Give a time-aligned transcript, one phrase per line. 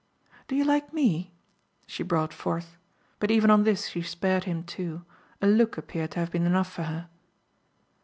[0.47, 1.31] Do you like ME?"
[1.85, 2.75] she brought forth.
[3.19, 5.05] But even on this she spared him too;
[5.43, 7.07] a look appeared to have been enough for her.